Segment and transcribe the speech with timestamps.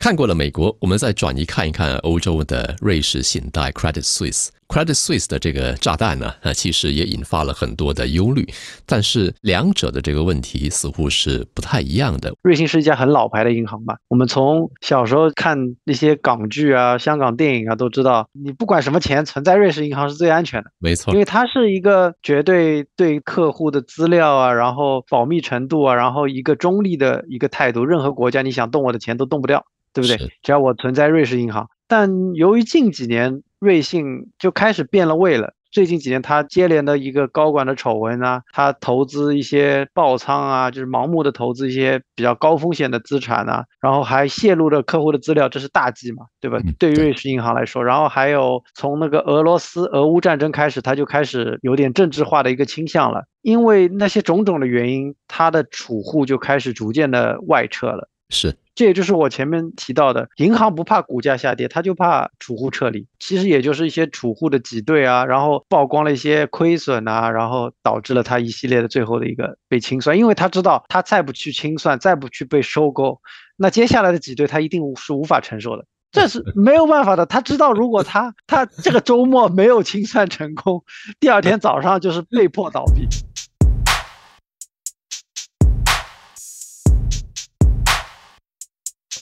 [0.00, 4.48] 看过了美国，我们再转移看一看欧洲的瑞士信贷 Credit Suisse。
[4.66, 8.48] Credit Suisse 的这个炸弹呢，啊，其实也引发了很多的忧虑。
[8.86, 12.32] 但是两者的这个问题似乎是不太一样的。
[12.40, 13.98] 瑞信是一家很老牌的银行吧？
[14.08, 20.70] 我们从小时候看那些港剧啊、香港电影啊，都知道，你不管什么钱存在瑞士银行是最安全的。
[20.78, 29.62] 没错，因为它是一个绝对对客户的资料啊，然后保密程度啊，然后一个中立的一个态度，任何国家你想动我的钱都动不掉。
[29.92, 30.16] 对不对？
[30.42, 35.54] 只要我存在瑞士银行，但由于近几年瑞信就开始变了味了。
[35.72, 46.58] 最近几年，他接连的一个高管的丑闻啊，他投资一些爆仓啊，就是盲目的投资一些比较高风险的资产啊，然后还泄露了客户的资料，这是大忌嘛，对吧？
[46.80, 58.08] 对于瑞士银行来说，然后还有从那个俄罗斯俄乌战争开始，他就开始有点政治化的一个倾向了，因为那些种种的原因，他的储户就开始逐渐的外撤了。
[58.30, 58.52] 是。
[58.80, 63.06] 这也就是我前面提到的，银行不怕股价下跌，他就怕储户撤离。
[63.18, 70.16] 其实也就是一些储户的挤兑啊，然后曝光了一些亏损啊，然后导致了他一系列的最后的一个被清算。
[70.16, 73.20] 因为他知道，他再不去清算，再不去被收购，
[73.58, 77.26] 那接下来的挤兑他一定是无法承受的，这是 没有办法的。
[77.26, 80.82] 他知道，如果他他这个周末没有清算成功，
[81.20, 83.06] 第二天早上就是被迫倒闭。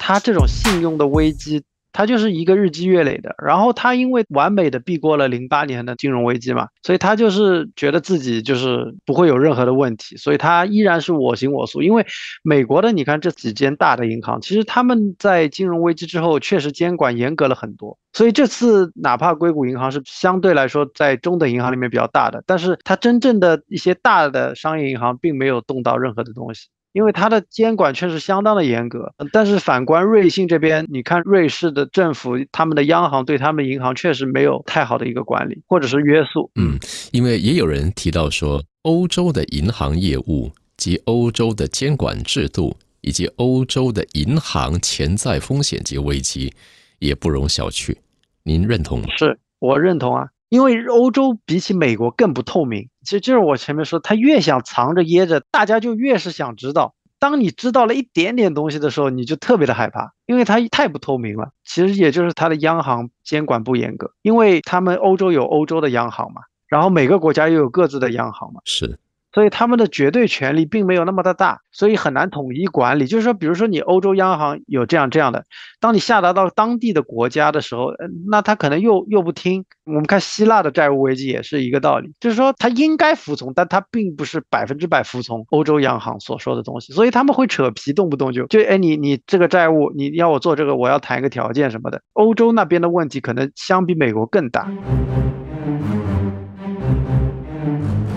[0.09, 3.35] 他这种信用的危机，他就是一个日积月累的。
[3.45, 11.83] 然后他因为完美的避过了零八年的金融危机嘛，所以他就是觉得自己就是不会有任何的问题，所以他依然是我行我素。
[11.83, 12.07] 因为
[12.43, 26.69] 美国的你看这几间大的银行，其实他们在金融危机之后确实监管严格了很多，所以这次哪怕硅谷银行是相对来说在中等银行里面比较大的，但是它真正的一些大的商业银行并没有动到任何的东西。
[26.99, 36.51] 因为它的监管确实相当的严格，但是反观瑞信这边，你看瑞士的政府，他们的央行对他们银行确实没有太好的一个管理或者是约束。
[36.57, 36.77] 嗯，
[37.13, 46.53] 因为也有人提到说，欧洲的银行业务及欧洲的监管制度以及欧洲的银行潜在风险及危机
[46.99, 47.95] 也不容小觑。
[48.43, 49.07] 您认同吗？
[49.17, 50.27] 是我认同啊。
[50.49, 56.95] 因为欧洲比起美国更不透明，其实就是我前面说，他越想藏着掖着，大家就越是想知道。
[57.21, 61.51] 当你知道了一点点东西的时候，你就特别的害怕，因为它太不透明了。
[61.65, 68.61] 其实也就是它的央行监管不严格，因为他们欧洲有欧洲的央行嘛，然后每个国家又有各自的央行嘛。
[68.65, 68.99] 是。
[69.39, 73.07] 所以他们的绝对权力并没有那么的大，所以很难统一管理。
[73.07, 75.45] 就是说，比如说你欧洲央行有这样这样的，
[75.79, 77.93] 当你下达到当地的国家的时候，
[78.29, 79.65] 那他可能又又不听。
[79.85, 92.03] 我们看希腊的债务危机也是一个道理，就是说他应该服从，但他并不是百分之百服从欧洲央行所说的东西，所以他们会扯皮，动不动就就哎你你这个债务你要我做这个，我要谈一个条件什么的。
[92.15, 94.69] 欧洲那边的问题可能相比美国更大。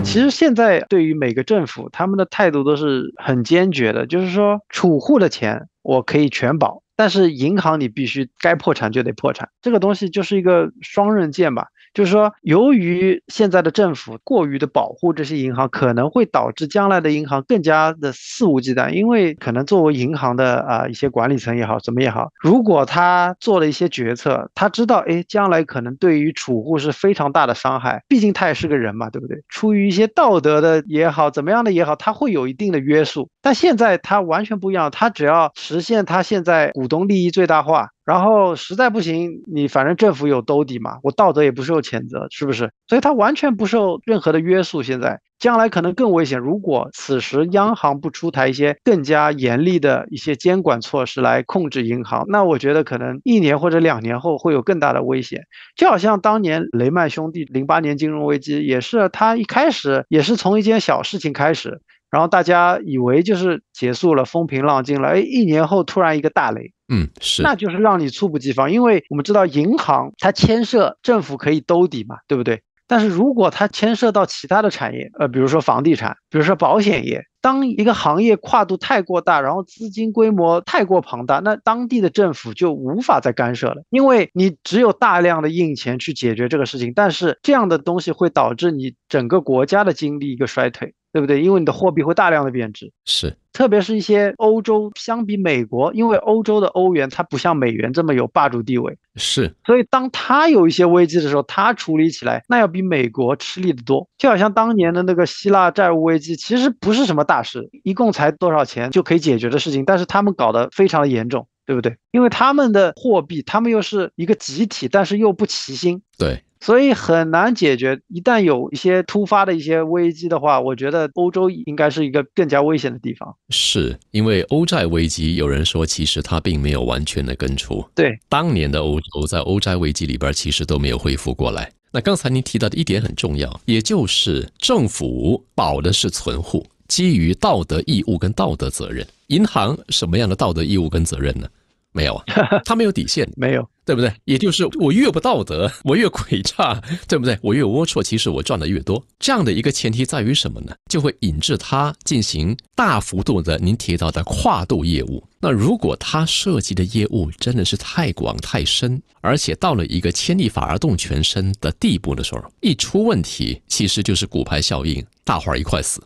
[0.04, 11.66] 其实现在对于每个政府，他们的态度都是很坚决的，就是说储户的钱我可以全保，但是银行你必须该破产就得破产，这个东西就是一个双刃剑吧。
[11.94, 18.90] 就是说，由于现在的政府过于的保护这些银行，可能会导致将来的银行更加的肆无忌惮。
[18.92, 29.42] 因为可能作为银行的啊一些管理层也好，怎么也好，如果他做了一些决策，他知道哎将来可能对于储户是非常大的伤害，毕竟他也是个人嘛，对不对？
[29.50, 33.28] 出于一些道德的也好，怎么样的也好，他会有一定的约束。
[33.42, 37.90] 但现在他完全不一样，他只要实现他现在股东利益最大化。
[38.04, 42.72] 然后实在不行，你反正政府有兜底嘛，我道德也不受谴责，是不是？
[42.88, 44.82] 所以它完全不受任何的约束。
[44.82, 46.40] 现在将来可能更危险。
[46.40, 55.42] 如果此时央行不出台一些更加严厉的一些监管措施来控制银行，那我觉得可能一年或者两年后会有更大的危险。
[55.76, 61.80] 就好像当年雷曼兄弟零八年金融危机也是，他一开始也是从一件小事情开始，
[62.12, 66.72] 然后大家以为就是结束了，风平浪静了，哎，一年后突然一个大雷。
[66.92, 72.62] 嗯，是，那就是让你猝不及防，因为我们知道银行它牵涉政府可以兜底嘛，对不对？
[72.86, 90.92] 但是如果它牵涉到其他的产业，呃，比如说房地产，比如说保险业，当一个行业跨度太过大，然后资金规模太过庞大，那当地的政府就无法再干涉了，因为你只有大量的印钱去解决这个事情，但是这样的东西会导致你整个国家的经历一个衰退。
[91.12, 91.42] 对不对？
[91.42, 104.08] 因为你的货币会大量的贬值，是，特别是一些欧洲，相比美国，因为欧洲的欧元它不像美元这么有霸主地位，是，所以当它有一些危机的时候，它处理起来那要比美国吃力的多。
[104.16, 111.46] 就好像当年的那个希腊债务危机，其实不是什么大事，一共才多少钱就可以解决的事情，但是他们搞得非常的严重。
[111.66, 111.96] 对不对？
[112.10, 118.00] 因为他们的货币，他们又是一个集体，但是又不齐心，对，所以很难解决。
[118.08, 123.34] 一旦有一些突发的一些危机的话，我觉得欧洲应该是一个更加危险的地方。
[123.50, 127.84] 是因为欧债危机，有人说其实它并没有完全的根除。
[127.94, 131.70] 对，当年的欧洲在欧债危机里边其实都没有恢复过来。
[131.92, 136.66] 那刚才您提到的一点很重要，也就是政府保的是存户。
[136.92, 141.48] 基于道德义务跟道德责任，银行什么样的道德义务跟责任呢？
[141.90, 142.24] 没有啊，
[142.66, 144.12] 它没有底线，没有，对不对？
[144.26, 147.38] 也就是我越不道德，我越诡诈，对不对？
[147.40, 149.02] 我越龌龊，其实我赚的越多。
[149.18, 150.74] 这样的一个前提在于什么呢？
[150.90, 155.26] 就会引致它进行大幅度的您提到的跨度业务。
[155.40, 166.02] 那如果它涉及的业务真的是太广太深，而且到了一个牵一发而动全身的地步的时候，一出问题，其实就是骨牌效应，大伙儿一块死。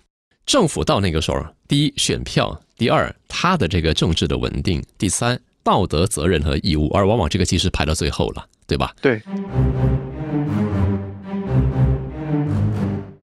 [0.46, 8.94] 政府到那个时候，第一选票，第二他的这个政治的稳定，第三道德责任和义务，而往往这个其实排到最后了，对吧？
[9.02, 9.20] 对。